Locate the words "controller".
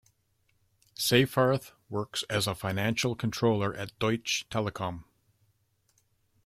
3.15-3.75